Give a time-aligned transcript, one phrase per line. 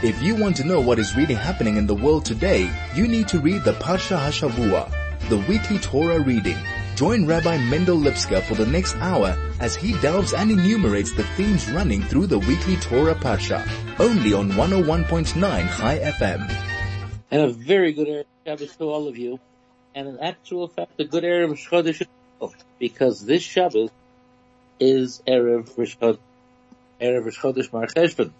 [0.00, 3.26] If you want to know what is really happening in the world today, you need
[3.28, 4.88] to read the Parsha Hashavua,
[5.28, 6.56] the weekly Torah reading.
[6.94, 11.68] Join Rabbi Mendel Lipska for the next hour as he delves and enumerates the themes
[11.72, 16.48] running through the weekly Torah Parsha, only on 101.9 Chai FM.
[17.32, 19.40] And a very good Shabbos to all of you,
[19.96, 22.06] and an actual fact, a good Erev Chodesh,
[22.78, 23.90] because this Shabbos
[24.78, 28.30] is Erev Rosh Erev Chodesh Mar Cheshvan.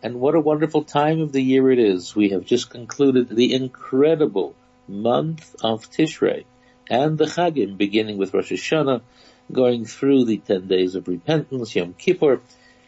[0.00, 2.14] And what a wonderful time of the year it is.
[2.14, 4.54] We have just concluded the incredible
[4.86, 6.44] month of Tishrei
[6.88, 9.02] and the Chagim, beginning with Rosh Hashanah,
[9.50, 12.40] going through the 10 days of repentance, Yom Kippur,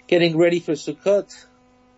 [0.07, 1.47] getting ready for Sukkot,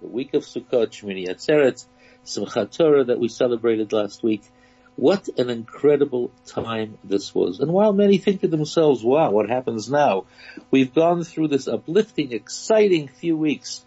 [0.01, 1.84] the week of Sukkot, Shmini Atzeret,
[2.25, 4.42] Simchat Torah that we celebrated last week.
[4.97, 7.61] What an incredible time this was.
[7.61, 10.25] And while many think to themselves, wow, what happens now?
[10.70, 13.84] We've gone through this uplifting, exciting few weeks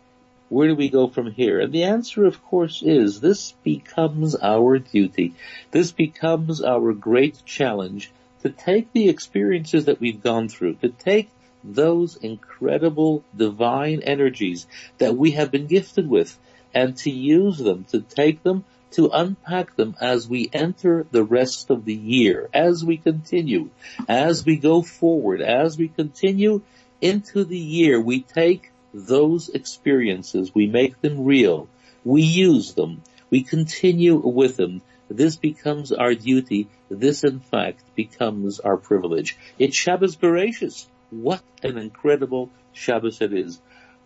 [0.49, 1.59] where do we go from here?
[1.59, 5.33] And the answer, of course, is this becomes our duty.
[5.72, 8.11] This becomes our great challenge
[8.44, 11.30] to take the experiences that we've gone through, to take
[11.64, 14.67] those incredible divine energies
[15.00, 16.38] that we have been gifted with
[16.73, 21.69] and to use them, to take them, to unpack them as we enter the rest
[21.72, 23.69] of the year, as we continue,
[24.08, 26.62] as we go forward, as we continue
[27.02, 31.67] into the year, we take those experiences, we make them real,
[32.05, 34.81] we use them, we continue with them.
[35.09, 36.69] This becomes our duty.
[36.89, 39.38] This in fact becomes our privilege.
[39.59, 40.85] It's Shabbos Bereshis.
[41.09, 43.59] What an incredible Shabbos it is.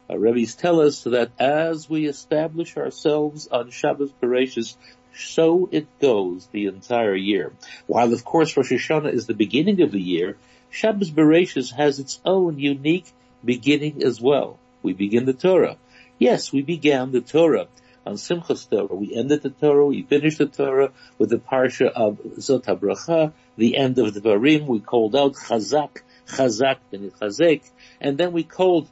[0.09, 4.75] Uh, our Rebbe's tell us that as we establish ourselves on Shabbos Bereshis,
[5.15, 7.53] so it goes the entire year.
[7.85, 10.37] While of course Rosh Hashanah is the beginning of the year,
[10.71, 13.05] Shabbos Bereshis has its own unique
[13.45, 15.77] beginning as well we begin the Torah.
[16.17, 17.67] Yes, we began the Torah
[18.05, 18.95] on Simchas Torah.
[18.95, 23.77] We ended the Torah, we finished the Torah with the parsha of Zot HaBracha, the
[23.77, 24.66] end of Devarim.
[24.66, 27.62] We called out Chazak, Chazak, and Chazek,
[28.01, 28.88] and then we called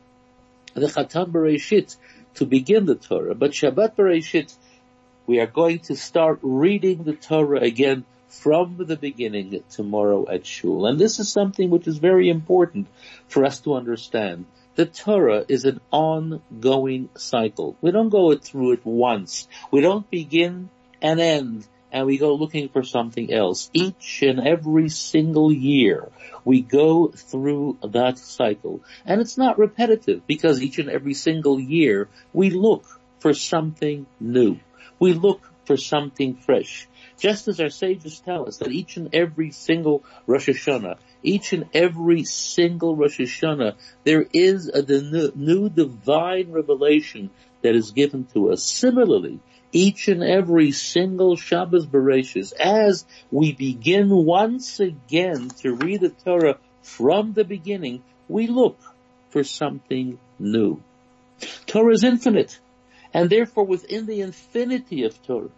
[0.73, 1.95] the Chatan Bereshit
[2.35, 3.35] to begin the Torah.
[3.35, 4.55] But Shabbat Bereshit,
[5.25, 10.85] we are going to start reading the Torah again from the beginning tomorrow at Shul.
[10.85, 12.87] And this is something which is very important
[13.27, 14.45] for us to understand
[14.77, 17.75] the Torah is an ongoing cycle.
[17.81, 19.47] We don't go through it once.
[19.71, 20.69] We don't begin
[21.01, 23.71] and end and we go looking for something else.
[23.73, 26.09] Each and every single year
[26.45, 28.81] we go through that cycle.
[29.03, 32.85] And it's not repetitive because each and every single year we look
[33.17, 34.59] for something new.
[34.99, 36.87] We look for something fresh.
[37.17, 41.69] Just as our sages tell us that each and every single Rosh Hashanah each and
[41.73, 44.81] every single Rosh Hashanah, there is a
[45.35, 47.29] new divine revelation
[47.61, 48.63] that is given to us.
[48.63, 49.39] Similarly,
[49.71, 56.57] each and every single Shabbos Bereshis, as we begin once again to read the Torah
[56.81, 58.79] from the beginning, we look
[59.29, 60.81] for something new.
[61.65, 62.59] Torah is infinite,
[63.13, 65.49] and therefore within the infinity of Torah,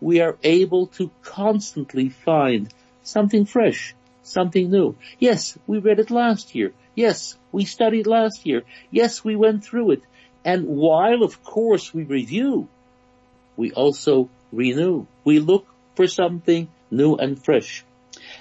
[0.00, 2.72] we are able to constantly find
[3.04, 4.96] something fresh, something new.
[5.18, 6.72] Yes, we read it last year.
[6.94, 8.62] Yes, we studied last year.
[8.90, 10.02] Yes, we went through it.
[10.44, 12.68] And while of course we review,
[13.56, 15.06] we also renew.
[15.24, 17.84] We look for something new and fresh.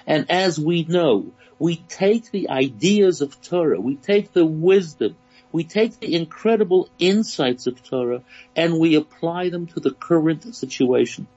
[0.08, 5.16] And as we know, we take the ideas of Torah, we take the wisdom,
[5.52, 8.24] we take the incredible insights of Torah
[8.56, 11.28] and we apply them to the current situation.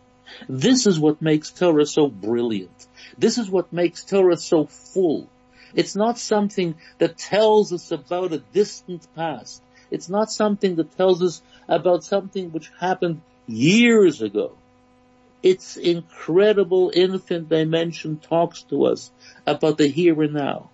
[0.49, 2.87] This is what makes Torah so brilliant.
[3.19, 5.29] This is what makes Torah so full.
[5.75, 9.63] It's not something that tells us about a distant past.
[9.91, 14.57] It's not something that tells us about something which happened years ago.
[15.43, 19.11] Its incredible infinite dimension talks to us
[19.47, 20.71] about the here and now.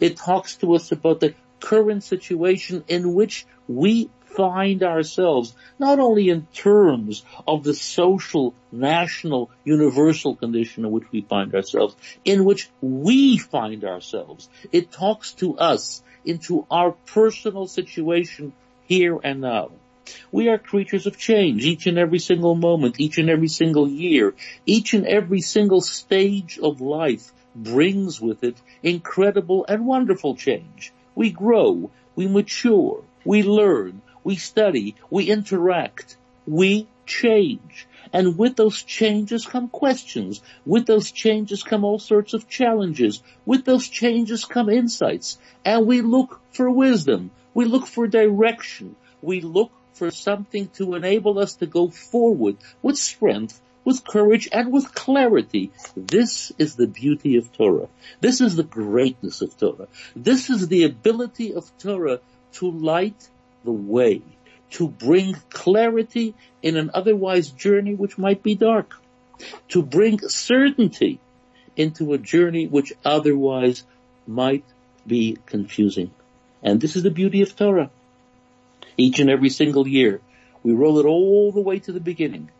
[0.00, 6.28] It talks to us about the current situation in which we find ourselves, not only
[6.28, 11.94] in terms of the social, national, universal condition in which we find ourselves,
[12.24, 14.48] in which we find ourselves.
[14.72, 18.52] It talks to us into our personal situation
[18.86, 19.70] here and now.
[20.32, 24.34] We are creatures of change each and every single moment, each and every single year,
[24.66, 30.92] each and every single stage of life brings with it incredible and wonderful change.
[31.14, 36.16] We grow, we mature, we learn, we study, we interact,
[36.46, 37.86] we change.
[38.12, 40.40] And with those changes come questions.
[40.66, 43.22] With those changes come all sorts of challenges.
[43.46, 45.38] With those changes come insights.
[45.64, 47.30] And we look for wisdom.
[47.54, 48.96] We look for direction.
[49.20, 54.72] We look for something to enable us to go forward with strength, with courage, and
[54.72, 55.70] with clarity.
[55.96, 57.88] This is the beauty of Torah.
[58.20, 59.88] This is the greatness of Torah.
[60.16, 62.20] This is the ability of Torah
[62.54, 63.28] to light
[63.64, 64.22] the way,
[64.70, 68.94] to bring clarity in an otherwise journey which might be dark,
[69.68, 71.20] to bring certainty
[71.76, 73.84] into a journey which otherwise
[74.26, 74.64] might
[75.06, 76.10] be confusing.
[76.62, 77.90] And this is the beauty of Torah.
[78.96, 80.20] Each and every single year,
[80.62, 82.50] we roll it all the way to the beginning.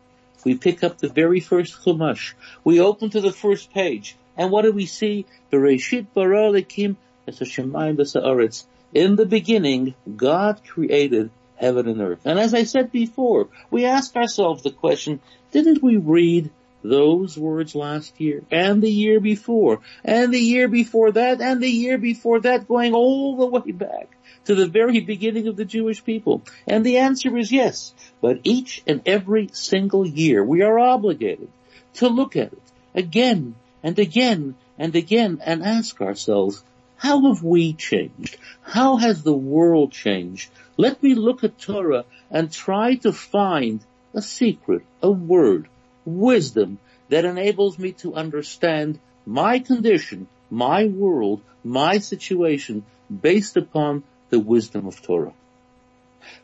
[0.43, 2.33] We pick up the very first Chumash.
[2.63, 4.17] We open to the first page.
[4.35, 5.25] And what do we see?
[5.51, 6.97] Bereshit bara Elokim
[7.27, 8.65] es hashemayim.
[8.93, 12.19] In the beginning, God created heaven and earth.
[12.25, 15.19] And as I said before, we ask ourselves the question,
[15.51, 16.51] didn't we read
[16.83, 21.69] those words last year and the year before and the year before that and the
[21.69, 24.09] year before that going all the way back
[24.45, 26.41] to the very beginning of the Jewish people?
[26.67, 27.93] And the answer is yes.
[28.21, 31.49] But each and every single year we are obligated
[31.95, 32.61] to look at it
[32.93, 36.63] again and again and again and ask ourselves,
[37.03, 38.37] how have we changed?
[38.61, 40.49] How has the world changed?
[40.77, 43.81] Let me look at Torah and try to find
[44.13, 45.67] a secret, a word,
[46.05, 46.79] wisdom
[47.09, 54.87] that enables me to understand my condition, my world, my situation based upon the wisdom
[54.87, 55.33] of Torah.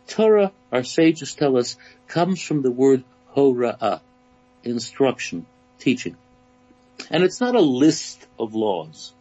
[0.08, 1.78] Torah, our sages tell us,
[2.10, 4.02] comes from the word hora'ah,
[4.66, 5.46] instruction,
[5.80, 6.18] teaching.
[7.10, 9.14] And it's not a list of laws.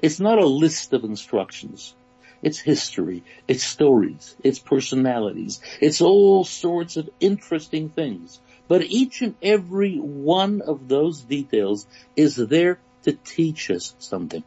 [0.00, 1.94] It's not a list of instructions.
[2.42, 8.40] It's history, it's stories, it's personalities, it's all sorts of interesting things.
[8.66, 11.86] But each and every one of those details
[12.16, 14.42] is there to teach us something.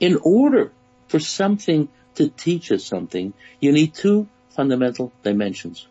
[0.00, 0.72] In order
[1.08, 5.86] for something to teach us something, you need two fundamental dimensions.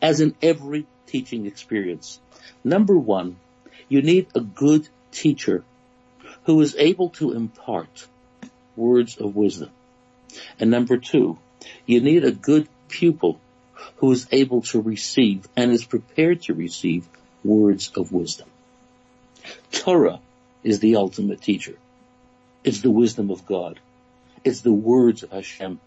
[0.00, 2.20] As in every teaching experience.
[2.62, 3.36] Number one,
[3.88, 5.64] you need a good teacher
[6.44, 8.06] who is able to impart
[8.76, 9.70] words of wisdom.
[10.58, 11.38] And number two,
[11.86, 13.40] you need a good pupil
[13.96, 17.06] who is able to receive and is prepared to receive
[17.44, 18.48] words of wisdom.
[19.72, 20.20] Torah
[20.62, 21.76] is the ultimate teacher.
[22.64, 23.80] It's the wisdom of God.
[24.44, 25.80] It's the words of Hashem.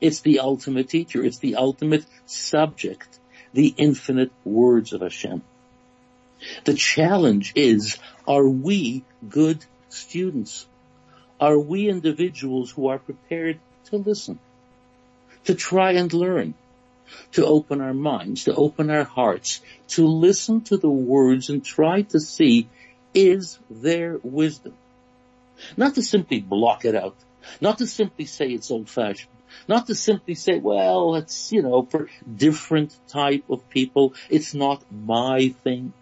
[0.00, 1.24] It's the ultimate teacher.
[1.24, 3.18] It's the ultimate subject.
[3.52, 5.42] The infinite words of Hashem.
[6.64, 10.66] The challenge is, are we good students?
[11.40, 14.38] Are we individuals who are prepared to listen?
[15.44, 16.54] To try and learn?
[17.32, 22.02] To open our minds, to open our hearts, to listen to the words and try
[22.02, 22.68] to see,
[23.14, 24.74] is there wisdom?
[25.76, 27.16] Not to simply block it out.
[27.60, 29.32] Not to simply say it's old fashioned.
[29.66, 34.14] Not to simply say, well, it's, you know, for different type of people.
[34.28, 35.92] It's not my thing.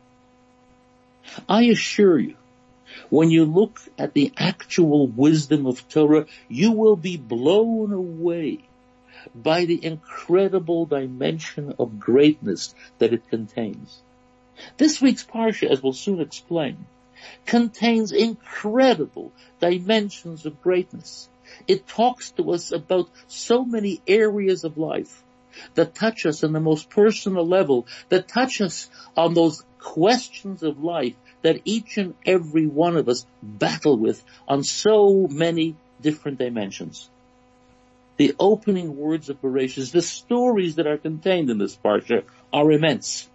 [1.48, 2.36] I assure you,
[3.10, 8.60] when you look at the actual wisdom of Torah, you will be blown away
[9.34, 14.02] by the incredible dimension of greatness that it contains.
[14.76, 16.86] This week's Parsha, as we'll soon explain,
[17.44, 21.28] contains incredible dimensions of greatness.
[21.66, 25.22] It talks to us about so many areas of life
[25.74, 30.82] that touch us on the most personal level, that touch us on those questions of
[30.82, 31.14] life
[31.46, 37.08] that each and every one of us battle with on so many different dimensions.
[38.16, 43.28] The opening words of Bereshit, the stories that are contained in this parsha are immense.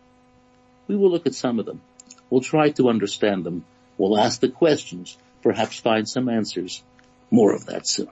[0.87, 1.81] We will look at some of them.
[2.29, 3.63] We'll try to understand them.
[3.97, 6.83] We'll ask the questions, perhaps find some answers.
[7.29, 8.09] More of that soon.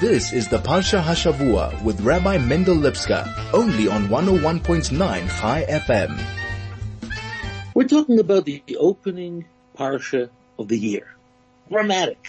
[0.00, 4.96] This is the Parsha Hashavua with Rabbi Mendel Lipska, only on 101.9
[5.38, 6.43] Chai FM.
[7.74, 11.08] We're talking about the opening parsha of the year.
[11.68, 12.24] Dramatic.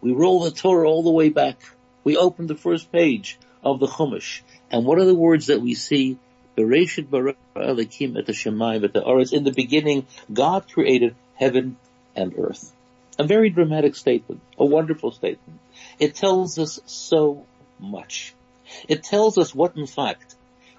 [0.00, 1.60] We roll the Torah all the way back.
[2.02, 4.40] We open the first page of the Chumash.
[4.72, 6.18] And what are the words that we see?
[6.56, 9.32] Bereshit bara Elokim et Shemayim et Haaretz.
[9.32, 11.76] In the beginning, God created heaven
[12.16, 12.72] and earth.
[13.20, 14.40] A very dramatic statement.
[14.58, 15.60] A wonderful statement.
[16.00, 17.46] It tells us so
[17.78, 18.34] much.
[18.88, 20.34] It tells us what in fact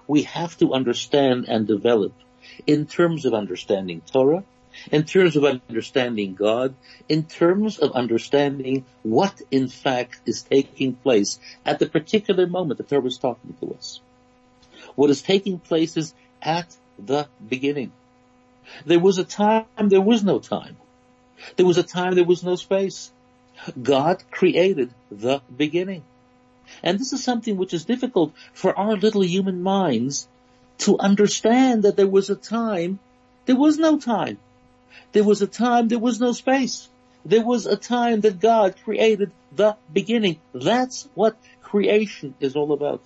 [0.06, 2.12] we have to understand and develop
[2.66, 4.44] in terms of understanding Torah,
[4.92, 6.74] in terms of understanding God,
[7.08, 12.84] in terms of understanding what in fact is taking place at the particular moment the
[12.84, 14.00] Torah is talking to us.
[14.94, 17.92] What is taking place is at the beginning.
[18.86, 20.76] There was a time, there was no time.
[21.56, 23.10] There was a time, there was no space.
[23.80, 26.02] God created the beginning.
[26.82, 30.28] And this is something which is difficult for our little human minds
[30.80, 32.98] to understand that there was a time,
[33.46, 34.38] there was no time.
[35.12, 36.88] There was a time, there was no space.
[37.24, 40.40] There was a time that God created the beginning.
[40.54, 43.02] That's what creation is all about.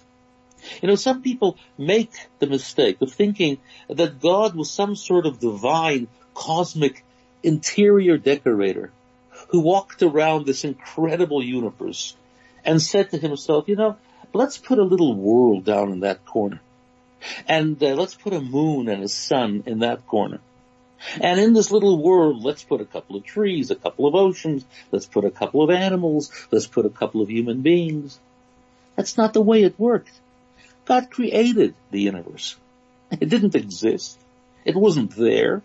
[0.80, 5.40] You know, some people make the mistake of thinking that God was some sort of
[5.40, 7.04] divine, cosmic,
[7.42, 8.90] interior decorator
[9.48, 12.16] who walked around this incredible universe
[12.64, 13.96] and said to himself, you know,
[14.32, 16.60] let's put a little world down in that corner.
[17.48, 20.40] And uh, let's put a moon and a sun in that corner.
[21.20, 24.64] And in this little world, let's put a couple of trees, a couple of oceans,
[24.90, 28.18] let's put a couple of animals, let's put a couple of human beings.
[28.96, 30.12] That's not the way it worked.
[30.84, 32.56] God created the universe.
[33.10, 34.18] It didn't exist.
[34.64, 35.62] It wasn't there.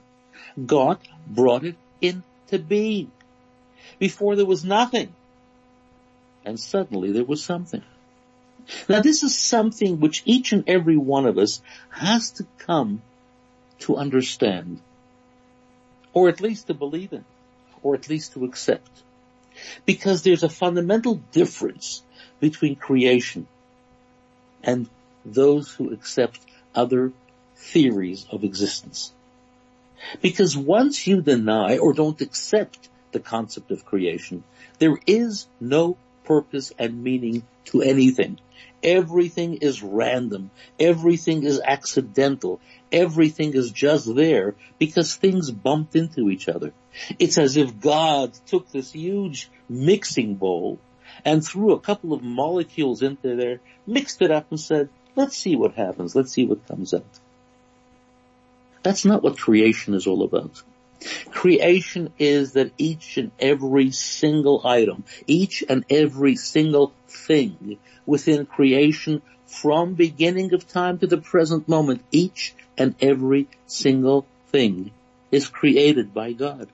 [0.65, 3.11] God brought it into being.
[3.97, 5.13] Before there was nothing.
[6.45, 7.83] And suddenly there was something.
[8.87, 13.01] Now this is something which each and every one of us has to come
[13.79, 14.81] to understand.
[16.13, 17.25] Or at least to believe in.
[17.81, 18.89] Or at least to accept.
[19.85, 22.03] Because there's a fundamental difference
[22.39, 23.47] between creation
[24.63, 24.89] and
[25.25, 26.39] those who accept
[26.75, 27.11] other
[27.55, 29.11] theories of existence.
[30.21, 34.43] Because once you deny or don't accept the concept of creation,
[34.79, 38.39] there is no purpose and meaning to anything.
[38.81, 40.51] Everything is random.
[40.79, 42.59] Everything is accidental.
[42.91, 46.73] Everything is just there because things bumped into each other.
[47.19, 50.79] It's as if God took this huge mixing bowl
[51.25, 55.55] and threw a couple of molecules into there, mixed it up and said, let's see
[55.55, 56.15] what happens.
[56.15, 57.19] Let's see what comes out.
[58.81, 60.63] That's not what creation is all about.
[61.31, 69.21] Creation is that each and every single item, each and every single thing within creation
[69.45, 74.91] from beginning of time to the present moment, each and every single thing
[75.31, 76.67] is created by God.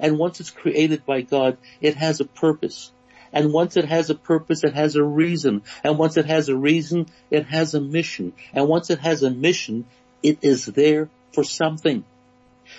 [0.00, 2.90] And once it's created by God, it has a purpose.
[3.32, 5.62] And once it has a purpose, it has a reason.
[5.82, 8.34] And once it has a reason, it has a mission.
[8.52, 9.86] And once it has a mission,
[10.22, 12.04] it is there for something.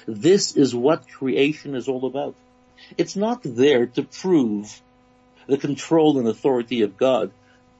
[0.07, 2.35] This is what creation is all about.
[2.97, 4.81] It's not there to prove
[5.47, 7.31] the control and authority of God.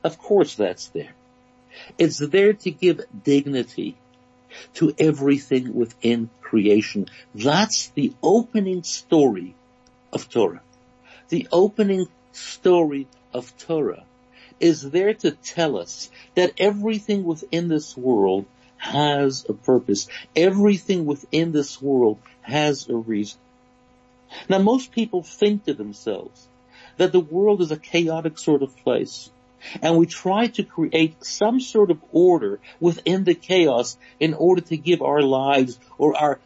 [0.04, 1.14] Of course that's there.
[1.98, 3.96] It's there to give dignity
[4.76, 7.08] to everything within creation.
[7.34, 9.56] That's the opening story
[10.12, 10.62] of Torah.
[11.30, 14.04] The opening story of Torah
[14.60, 18.46] is there to tell us that everything within this world
[18.84, 20.08] has a purpose.
[20.36, 23.40] Everything within this world has a reason.
[24.50, 26.48] Now most people think to themselves
[26.98, 29.30] that the world is a chaotic sort of place
[29.82, 34.76] and we try to create some sort of order within the chaos in order to
[34.76, 36.40] give our lives or our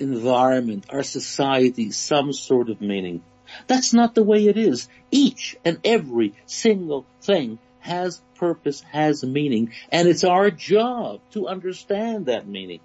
[0.00, 3.22] environment, our society some sort of meaning.
[3.66, 4.88] That's not the way it is.
[5.10, 12.26] Each and every single thing has purpose, has meaning, and it's our job to understand
[12.26, 12.80] that meaning.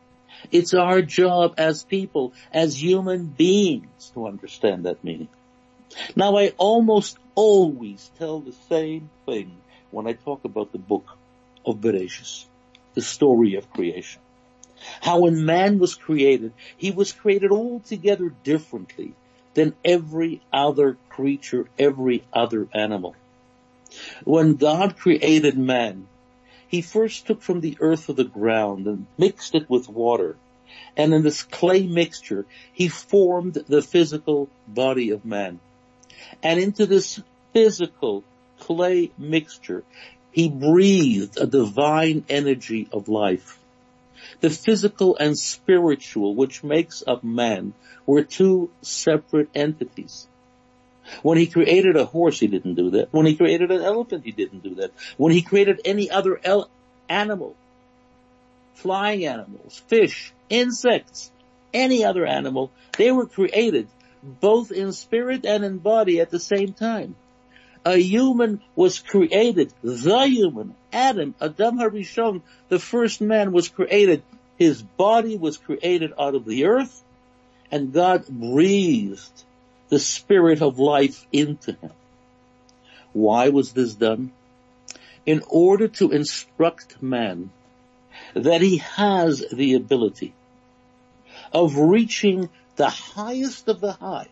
[0.51, 5.29] It's our job as people, as human beings to understand that meaning.
[6.15, 9.57] Now I almost always tell the same thing
[9.91, 11.05] when I talk about the book
[11.65, 12.45] of Bereshit,
[12.93, 14.21] the story of creation.
[15.01, 19.13] How when man was created, he was created altogether differently
[19.53, 23.15] than every other creature, every other animal.
[24.23, 26.07] When God created man,
[26.67, 30.35] he first took from the earth of the ground and mixed it with water.
[30.95, 35.59] And in this clay mixture, he formed the physical body of man.
[36.43, 37.21] And into this
[37.53, 38.23] physical
[38.59, 39.83] clay mixture,
[40.31, 43.59] he breathed a divine energy of life.
[44.41, 47.73] The physical and spiritual, which makes up man,
[48.05, 50.27] were two separate entities.
[51.23, 53.09] When he created a horse, he didn't do that.
[53.11, 54.91] When he created an elephant, he didn't do that.
[55.17, 56.69] When he created any other el-
[57.09, 57.55] animal,
[58.75, 61.31] flying animals, fish, insects,
[61.73, 63.87] any other animal, they were created
[64.23, 67.15] both in spirit and in body at the same time.
[67.85, 74.23] A human was created, the human, Adam, Adam Harishon, the first man was created.
[74.57, 77.03] His body was created out of the earth
[77.71, 79.43] and God breathed
[79.89, 81.91] the spirit of life into him.
[83.13, 84.31] Why was this done?
[85.25, 87.51] In order to instruct man
[88.33, 90.33] that he has the ability
[91.51, 94.29] of reaching the highest of the high,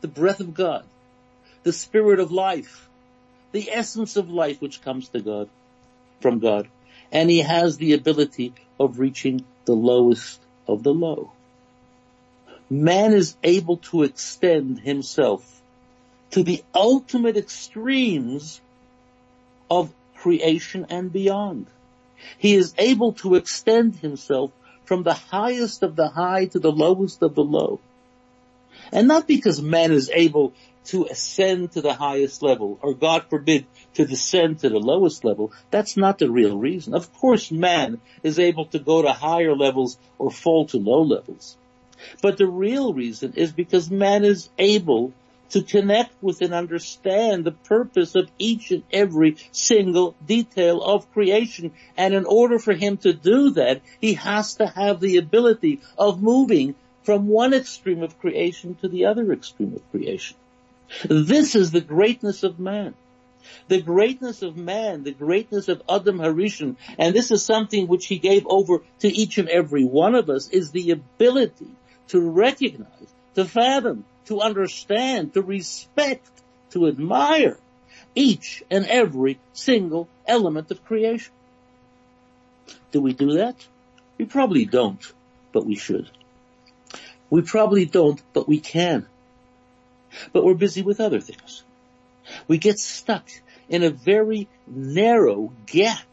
[0.00, 0.84] the breath of God,
[1.62, 2.88] the spirit of life,
[3.52, 5.48] the essence of life which comes to God,
[6.20, 6.68] from God.
[7.10, 11.32] And he has the ability of reaching the lowest of the low.
[12.70, 15.62] Man is able to extend himself
[16.32, 18.60] to the ultimate extremes
[19.70, 21.66] of creation and beyond.
[22.36, 24.50] He is able to extend himself
[24.84, 27.80] from the highest of the high to the lowest of the low.
[28.92, 30.52] And not because man is able
[30.86, 35.52] to ascend to the highest level, or God forbid, to descend to the lowest level.
[35.70, 36.94] That's not the real reason.
[36.94, 41.56] Of course man is able to go to higher levels or fall to low levels.
[42.22, 45.12] But the real reason is because man is able
[45.50, 51.72] to connect with and understand the purpose of each and every single detail of creation.
[51.96, 56.22] And in order for him to do that, he has to have the ability of
[56.22, 60.36] moving from one extreme of creation to the other extreme of creation.
[61.04, 62.94] This is the greatness of man.
[63.68, 68.18] The greatness of man, the greatness of Adam Harishon, and this is something which he
[68.18, 71.68] gave over to each and every one of us, is the ability
[72.08, 76.28] to recognize, to fathom, to understand, to respect,
[76.70, 77.58] to admire
[78.14, 81.32] each and every single element of creation.
[82.92, 83.66] Do we do that?
[84.18, 85.00] We probably don't,
[85.52, 86.10] but we should.
[87.30, 89.06] We probably don't, but we can.
[90.32, 91.62] But we're busy with other things.
[92.46, 93.28] We get stuck
[93.68, 96.06] in a very narrow gap.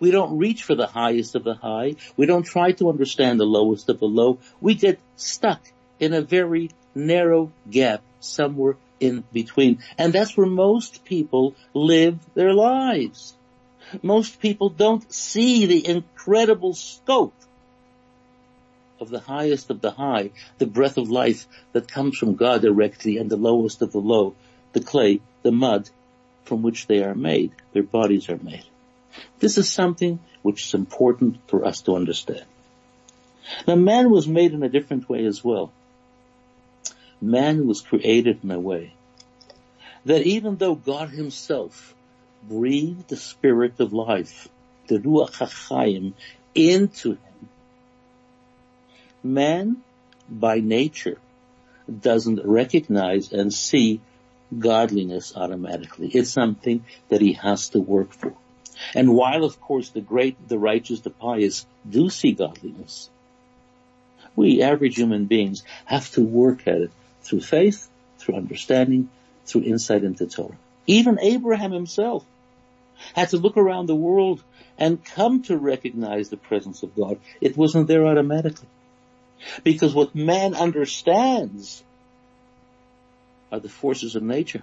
[0.00, 1.96] We don't reach for the highest of the high.
[2.16, 4.38] We don't try to understand the lowest of the low.
[4.60, 5.60] We get stuck
[6.00, 9.82] in a very narrow gap somewhere in between.
[9.98, 13.34] And that's where most people live their lives.
[14.02, 17.34] Most people don't see the incredible scope
[19.00, 23.16] of the highest of the high, the breath of life that comes from God directly
[23.16, 24.34] and the lowest of the low,
[24.72, 25.90] the clay, the mud
[26.44, 28.64] from which they are made, their bodies are made.
[29.38, 32.44] This is something which is important for us to understand.
[33.66, 35.72] Now man was made in a different way as well.
[37.20, 38.94] Man was created in a way
[40.04, 41.94] that even though God himself
[42.42, 44.48] breathed the spirit of life,
[44.86, 46.14] the Ruach HaChaim,
[46.54, 47.48] into him,
[49.22, 49.82] Man,
[50.28, 51.18] by nature,
[51.86, 54.00] doesn't recognize and see
[54.58, 56.08] godliness automatically.
[56.08, 58.32] It's something that he has to work for.
[58.94, 63.10] And while of course the great, the righteous, the pious do see godliness,
[64.36, 66.90] we average human beings have to work at it
[67.22, 67.88] through faith,
[68.18, 69.10] through understanding,
[69.46, 70.56] through insight into Torah.
[70.86, 72.24] Even Abraham himself
[73.14, 74.42] had to look around the world
[74.78, 77.18] and come to recognize the presence of God.
[77.40, 78.68] It wasn't there automatically.
[79.64, 81.82] Because what man understands
[83.50, 84.62] are the forces of nature.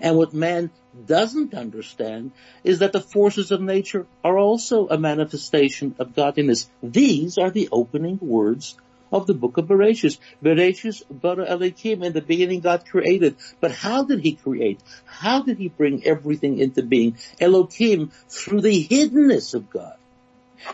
[0.00, 0.70] And what man
[1.06, 6.68] doesn't understand is that the forces of nature are also a manifestation of godliness.
[6.82, 8.76] These are the opening words
[9.12, 10.18] of the book of Bereshit.
[10.42, 12.04] Bereshit bara Elokim.
[12.04, 13.36] In the beginning God created.
[13.60, 14.80] But how did he create?
[15.04, 17.16] How did he bring everything into being?
[17.40, 19.96] Elokim through the hiddenness of God.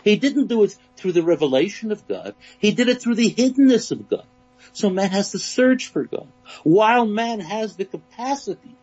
[0.03, 2.35] He didn't do it through the revelation of God.
[2.59, 4.25] He did it through the hiddenness of God.
[4.73, 6.27] So man has to search for God.
[6.63, 8.75] While man has the capacity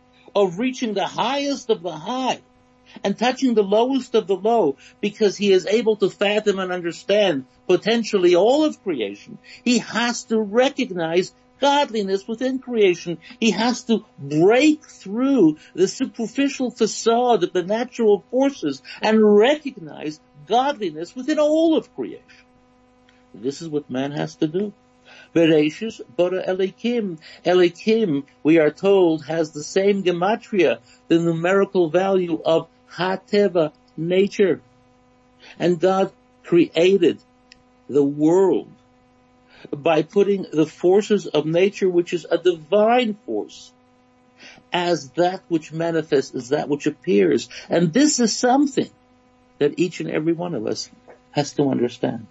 [0.43, 2.41] of reaching the highest of the high
[3.05, 7.45] and touching the lowest of the low because he is able to fathom and understand
[7.67, 13.19] potentially all of creation, he has to recognize godliness within creation.
[13.41, 21.15] He has to break through the superficial facade of the natural forces and recognize godliness
[21.15, 22.23] within all of creation.
[23.35, 24.73] This is what man has to do.
[25.39, 27.19] Bereshis bara Elokim.
[27.45, 34.61] Elokim, we are told, has the same gematria, the numerical value of Hateva, nature.
[35.59, 37.21] And God created
[37.89, 38.69] the world
[39.71, 43.73] by putting the forces of nature, which is a divine force,
[44.73, 47.49] as that which manifests, as that which appears.
[47.69, 48.91] And this is something
[49.59, 50.91] that each and every one of us
[51.31, 52.27] has to understand.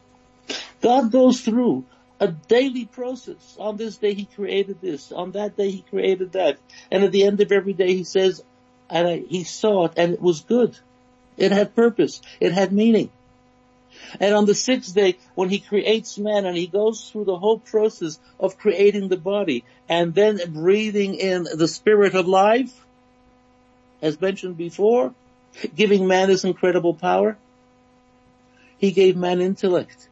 [0.82, 1.86] God goes through
[2.20, 3.58] a daily process.
[3.60, 5.12] On this day he created this.
[5.12, 6.58] On that day he created that.
[6.92, 8.44] And at the end of every day he says,
[8.90, 10.78] and I, he saw it and it was good.
[11.38, 12.22] It had purpose.
[12.40, 13.12] It had meaning.
[14.20, 17.60] And on the sixth day, when he creates man and he goes through the whole
[17.60, 22.86] process of creating the body and then breathing in the spirit of life,
[24.02, 25.14] as mentioned before,
[25.76, 27.38] giving man this incredible power?
[28.78, 30.08] He gave man intellect.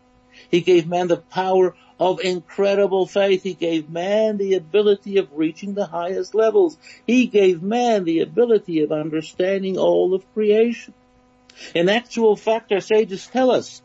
[0.49, 3.43] He gave man the power of incredible faith.
[3.43, 6.77] He gave man the ability of reaching the highest levels.
[7.07, 10.93] He gave man the ability of understanding all of creation.
[11.73, 13.81] In actual fact, our sages tell us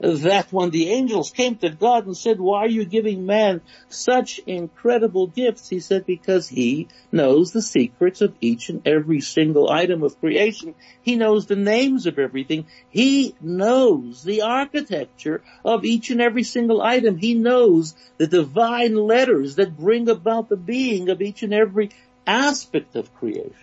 [0.00, 4.38] that when the angels came to God and said, why are you giving man such
[4.46, 5.68] incredible gifts?
[5.68, 10.74] He said, because he knows the secrets of each and every single item of creation.
[11.02, 12.66] He knows the names of everything.
[12.90, 17.16] He knows the architecture of each and every single item.
[17.16, 21.90] He knows the divine letters that bring about the being of each and every
[22.26, 23.54] aspect of creation.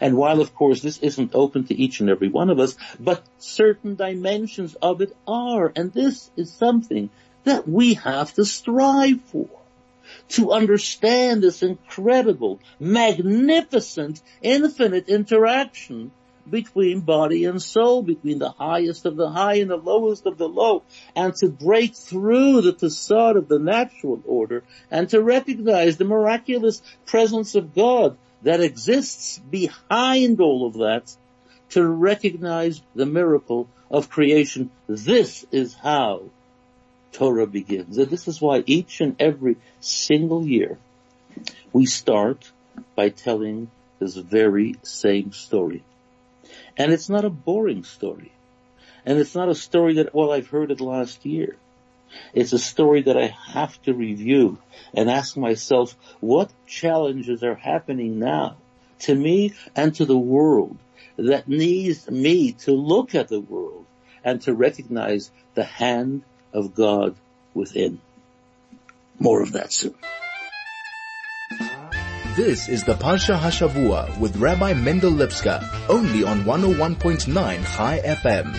[0.00, 3.22] And while of course this isn't open to each and every one of us, but
[3.38, 7.10] certain dimensions of it are, and this is something
[7.44, 9.48] that we have to strive for.
[10.30, 16.10] To understand this incredible, magnificent, infinite interaction
[16.50, 20.48] between body and soul, between the highest of the high and the lowest of the
[20.48, 20.82] low,
[21.14, 26.82] and to break through the facade of the natural order and to recognize the miraculous
[27.06, 31.14] presence of God that exists behind all of that
[31.70, 34.70] to recognize the miracle of creation.
[34.86, 36.22] This is how
[37.12, 37.98] Torah begins.
[37.98, 40.78] And this is why each and every single year
[41.72, 42.50] we start
[42.94, 45.82] by telling this very same story.
[46.76, 48.32] And it's not a boring story.
[49.04, 51.56] And it's not a story that, well, I've heard it last year.
[52.34, 54.58] It's a story that I have to review
[54.94, 58.56] and ask myself, what challenges are happening now
[59.00, 60.76] to me and to the world
[61.16, 63.86] that needs me to look at the world
[64.24, 67.16] and to recognize the hand of God
[67.54, 68.00] within.
[69.18, 69.94] More of that soon.
[72.36, 78.56] This is the Parsha Hashavua with Rabbi Mendel Lipska, only on 101.9 Chai FM.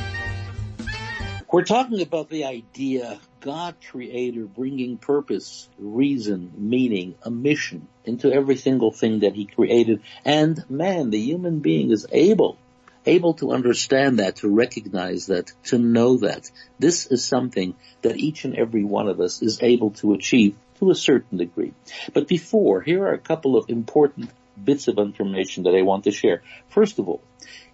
[1.50, 8.58] We're talking about the idea God creator bringing purpose, reason, meaning, a mission into every
[8.58, 10.02] single thing that he created.
[10.26, 12.58] And man, the human being is able,
[13.06, 16.52] able to understand that, to recognize that, to know that.
[16.80, 20.92] This is something that each and every one of us is able to achieve to
[20.92, 21.74] a certain degree.
[22.14, 26.12] But before, here are a couple of important bits of information that I want to
[26.12, 26.42] share.
[26.70, 27.22] First of all,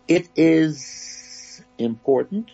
[0.07, 2.51] it is important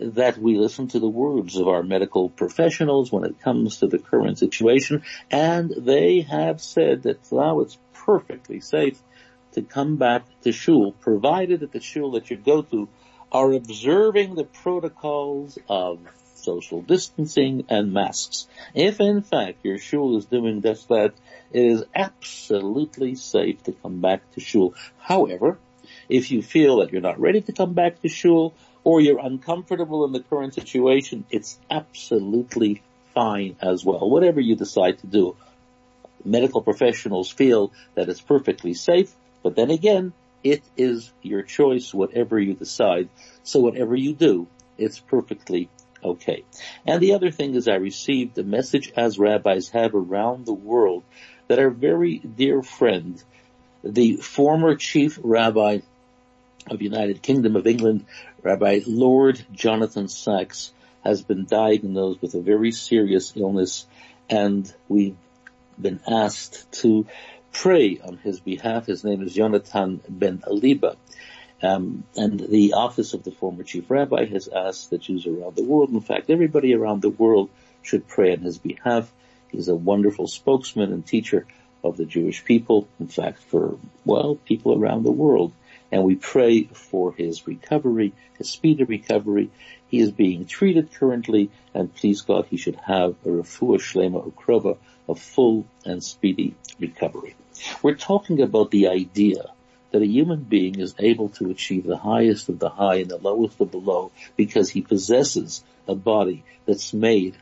[0.00, 3.98] that we listen to the words of our medical professionals when it comes to the
[3.98, 8.98] current situation, and they have said that now it's perfectly safe
[9.52, 12.88] to come back to shul, provided that the shul that you go to
[13.30, 16.00] are observing the protocols of
[16.34, 18.48] social distancing and masks.
[18.74, 21.12] If in fact your shul is doing just that,
[21.52, 24.74] it is absolutely safe to come back to shul.
[24.98, 25.58] However,
[26.08, 30.04] if you feel that you're not ready to come back to shul, or you're uncomfortable
[30.04, 32.82] in the current situation, it's absolutely
[33.14, 34.08] fine as well.
[34.08, 35.36] Whatever you decide to do,
[36.24, 40.12] medical professionals feel that it's perfectly safe, but then again,
[40.42, 43.08] it is your choice, whatever you decide.
[43.42, 44.46] So whatever you do,
[44.78, 45.68] it's perfectly
[46.02, 46.44] okay.
[46.86, 51.04] And the other thing is I received a message as rabbis have around the world
[51.48, 53.22] that our very dear friend,
[53.84, 55.80] the former chief rabbi
[56.70, 58.06] of United Kingdom of England,
[58.42, 60.72] Rabbi Lord Jonathan Sacks
[61.04, 63.86] has been diagnosed with a very serious illness
[64.28, 65.16] and we've
[65.78, 67.06] been asked to
[67.52, 68.86] pray on his behalf.
[68.86, 70.96] His name is Jonathan Ben Aliba.
[71.62, 75.64] Um, and the office of the former chief rabbi has asked the Jews around the
[75.64, 77.50] world, in fact everybody around the world
[77.82, 79.12] should pray on his behalf.
[79.48, 81.46] He's a wonderful spokesman and teacher
[81.84, 85.52] of the Jewish people, in fact for, well, people around the world
[85.92, 89.50] and we pray for his recovery, his speedy recovery.
[89.88, 94.76] He is being treated currently, and please God, he should have a refuah shlema ukrova,
[95.08, 97.34] a full and speedy recovery.
[97.82, 99.44] We're talking about the idea
[99.90, 103.18] that a human being is able to achieve the highest of the high and the
[103.18, 107.36] lowest of the low because he possesses a body that's made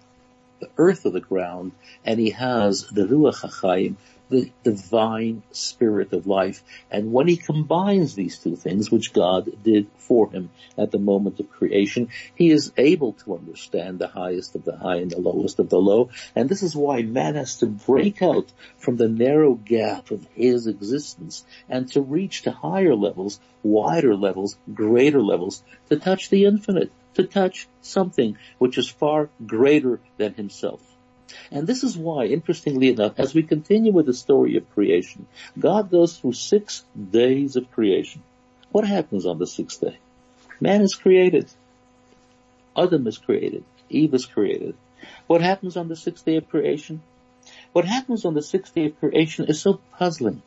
[0.61, 1.73] the earth of the ground
[2.05, 3.97] and he has the Ruach HaChaim,
[4.29, 6.62] the divine spirit of life.
[6.91, 11.41] And when he combines these two things, which God did for him at the moment
[11.41, 15.59] of creation, he is able to understand the highest of the high and the lowest
[15.59, 16.11] of the low.
[16.35, 20.67] And this is why man has to break out from the narrow gap of his
[20.67, 26.93] existence and to reach to higher levels, wider levels, greater levels, to touch the infinite,
[27.14, 30.83] to touch something which is far greater than himself.
[31.51, 35.27] And this is why, interestingly enough, as we continue with the story of creation,
[35.59, 38.23] God goes through six days of creation.
[38.71, 39.99] What happens on the sixth day?
[40.61, 41.51] Man is created.
[42.77, 43.64] Adam is created.
[43.88, 44.75] Eve is created.
[45.27, 47.03] What happens on the sixth day of creation?
[47.73, 50.43] What happens on the sixth day of creation is so puzzling.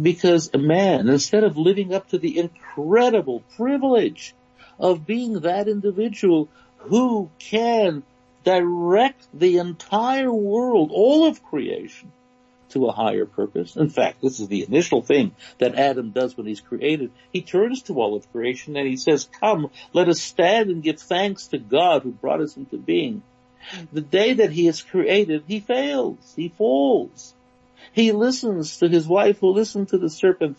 [0.00, 4.34] Because a man, instead of living up to the incredible privilege
[4.78, 8.02] of being that individual who can
[8.44, 12.12] direct the entire world, all of creation,
[12.70, 13.76] to a higher purpose.
[13.76, 17.10] In fact, this is the initial thing that Adam does when he's created.
[17.32, 20.98] He turns to all of creation and he says, come, let us stand and give
[20.98, 23.22] thanks to God who brought us into being.
[23.92, 27.34] The day that he is created, he fails, he falls.
[27.92, 30.56] He listens to his wife who listened to the serpent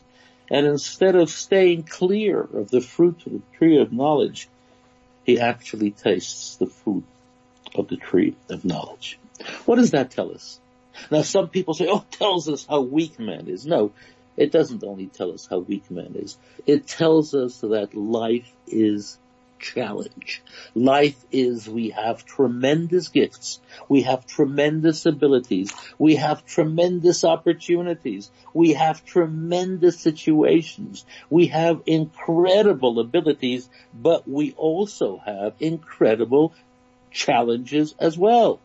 [0.50, 4.48] and instead of staying clear of the fruit of the tree of knowledge,
[5.26, 7.06] he actually tastes the fruit
[7.75, 9.19] of the tree of knowledge.
[9.65, 10.59] What does that tell us?
[11.12, 13.65] Now some people say, oh, it tells us how weak man is.
[13.65, 13.91] No,
[14.38, 16.38] it doesn't only tell us how weak man is.
[16.65, 19.17] It tells us that life is
[19.63, 20.43] challenge.
[20.75, 23.59] Life is we have tremendous gifts.
[23.88, 25.71] We have tremendous abilities.
[25.97, 28.29] We have tremendous opportunities.
[28.53, 31.05] We have tremendous situations.
[31.29, 36.53] We have incredible abilities, but we also have incredible
[37.13, 38.60] challenges as well.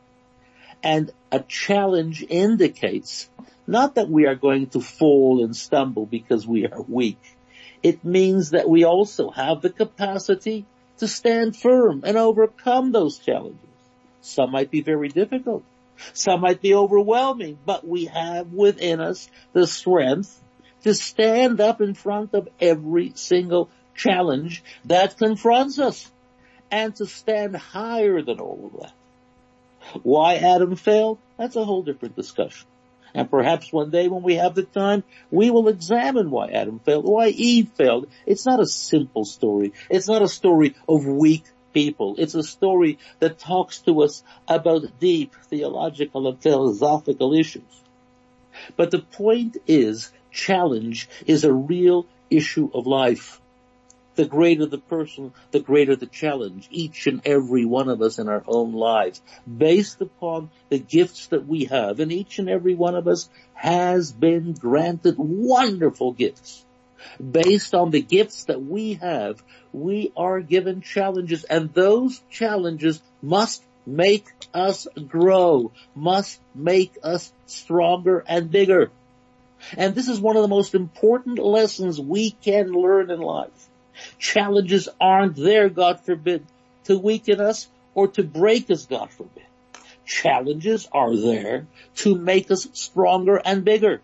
[0.83, 3.29] And a challenge indicates
[3.67, 7.21] not that we are going to fall and stumble because we are weak.
[7.83, 10.67] It means that we also have the capacity
[10.99, 13.61] to stand firm and overcome those challenges.
[14.21, 15.63] Some might be very difficult.
[16.13, 20.41] Some might be overwhelming, but we have within us the strength
[20.85, 26.11] to stand up in front of every single challenge that confronts us
[26.71, 28.93] and to stand higher than all of that.
[30.03, 31.19] Why Adam failed?
[31.37, 32.67] That's a whole different discussion.
[33.15, 37.05] And perhaps one day when we have the time, we will examine why Adam failed,
[37.05, 38.09] why Eve failed.
[38.27, 39.73] It's not a simple story.
[39.89, 42.17] It's not a story of weak people.
[42.19, 47.63] It's a story that talks to us about deep theological and philosophical issues.
[48.77, 53.41] But the point is, challenge is a real issue of life
[54.19, 58.29] the greater the person, the greater the challenge, each and every one of us in
[58.29, 62.01] our own lives, based upon the gifts that we have.
[62.01, 66.65] And each and every one of us has been granted wonderful gifts.
[67.31, 69.41] Based on the gifts that we have,
[69.73, 78.25] we are given challenges and those challenges must make us grow, must make us stronger
[78.27, 78.91] and bigger.
[79.77, 83.69] And this is one of the most important lessons we can learn in life.
[84.19, 86.45] Challenges aren't there, God forbid,
[86.85, 89.45] to weaken us or to break us, God forbid.
[90.07, 94.01] Challenges are there to make us stronger and bigger.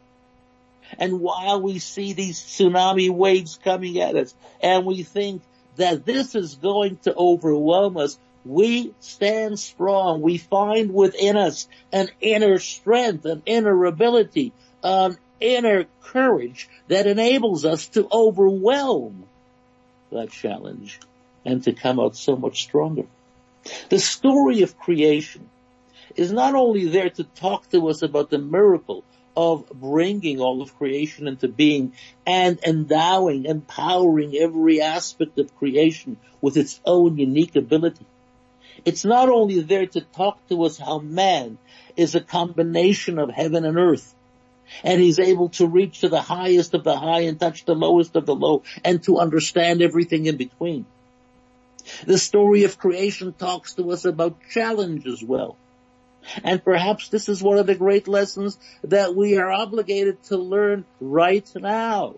[0.98, 5.42] And while we see these tsunami waves coming at us and we think
[5.76, 10.20] that this is going to overwhelm us, we stand strong.
[10.20, 14.52] We find within us an inner strength, an inner ability,
[14.82, 19.24] an inner courage that enables us to overwhelm
[20.14, 20.98] that challenge
[21.44, 23.04] and to come out so much stronger.
[23.90, 25.48] The story of creation
[26.16, 29.04] is not only there to talk to us about the miracle
[29.36, 31.92] of bringing all of creation into being
[32.26, 38.06] and endowing, empowering every aspect of creation with its own unique ability.
[38.84, 41.58] It's not only there to talk to us how man
[41.96, 44.14] is a combination of heaven and earth
[44.82, 48.16] and he's able to reach to the highest of the high and touch the lowest
[48.16, 50.86] of the low and to understand everything in between.
[52.06, 55.56] The story of creation talks to us about challenge as well.
[56.42, 60.86] And perhaps this is one of the great lessons that we are obligated to learn
[61.00, 62.14] right now.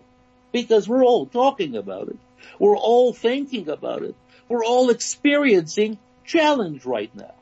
[0.53, 2.17] Because we're all talking about it.
[2.57, 4.15] We're all thinking about it.
[4.47, 7.33] We're all experiencing challenge right now.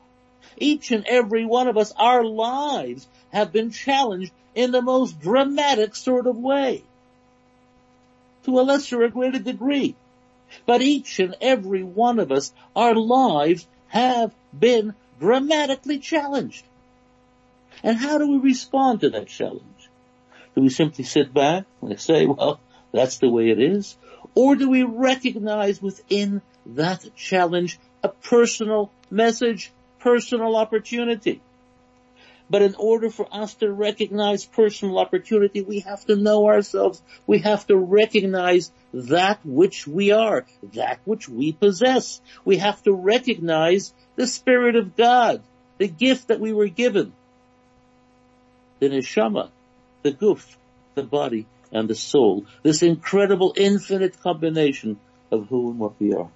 [0.56, 5.94] Each and every one of us, our lives have been challenged in the most dramatic
[5.94, 6.82] sort of way.
[8.46, 9.94] To a lesser or greater degree.
[10.64, 16.64] But each and every one of us, our lives have been dramatically challenged.
[17.82, 19.62] And how do we respond to that challenge?
[20.54, 22.58] Do we simply sit back and say, well,
[22.92, 23.96] that's the way it is?
[24.34, 31.42] Or do we recognize within that challenge a personal message, personal opportunity?
[32.48, 37.02] But in order for us to recognize personal opportunity, we have to know ourselves.
[37.26, 42.20] We have to recognize that which we are, that which we possess.
[42.44, 45.42] We have to recognize the Spirit of God,
[45.78, 47.12] the gift that we were given.
[48.78, 49.50] The neshama,
[50.02, 50.56] the guf,
[50.94, 52.46] the body, and the soul.
[52.62, 55.00] This incredible infinite combination
[55.32, 56.28] of who and what we are.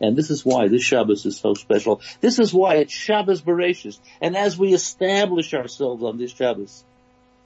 [0.00, 2.00] And this is why this Shabbos is so special.
[2.20, 3.98] This is why it's Shabbos Bereshis.
[4.20, 6.84] And as we establish ourselves on this Shabbos,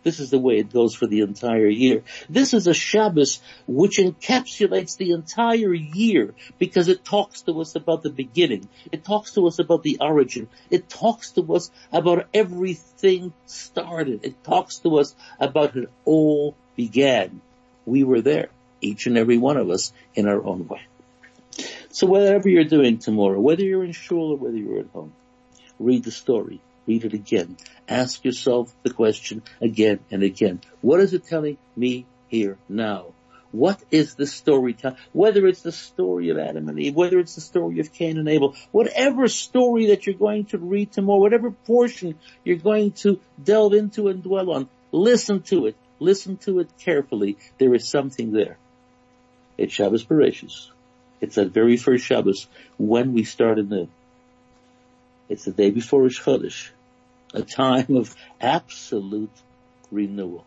[0.03, 2.03] this is the way it goes for the entire year.
[2.29, 8.03] This is a Shabbos which encapsulates the entire year because it talks to us about
[8.03, 8.69] the beginning.
[8.91, 10.49] It talks to us about the origin.
[10.71, 14.21] It talks to us about everything started.
[14.25, 17.43] It talks to us about it all began.
[17.85, 18.49] We were there,
[18.81, 20.81] each and every one of us in our own way.
[21.90, 25.12] So whatever you're doing tomorrow, whether you're in shul or whether you're at home,
[25.79, 27.57] read the story read it again.
[27.88, 30.61] Ask yourself the question again and again.
[30.81, 33.12] What is it telling me here now?
[33.53, 34.96] What is the story telling?
[35.12, 38.29] Whether it's the story of Adam and Eve, whether it's the story of Cain and
[38.29, 43.74] Abel, whatever story that you're going to read tomorrow, whatever portion you're going to delve
[43.74, 45.76] into and dwell on, listen to it.
[46.00, 47.37] Listen to it carefully.
[47.59, 48.57] There is something there.
[49.59, 50.70] It's Shabbos Bereshis.
[51.20, 52.46] It's that very first Shabbos
[52.78, 53.88] when we started new.
[55.28, 56.70] It's the day before Rosh Chodesh,
[57.35, 59.30] a time of absolute
[59.90, 60.44] renewal.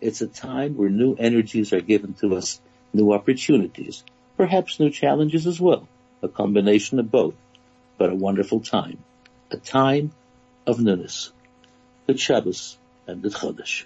[0.00, 2.60] It's a time where new energies are given to us,
[2.92, 4.04] new opportunities,
[4.36, 5.88] perhaps new challenges as well,
[6.22, 7.34] a combination of both,
[7.98, 8.98] but a wonderful time,
[9.50, 10.12] a time
[10.66, 11.32] of newness,
[12.06, 13.84] the Shabbos and the Chodesh.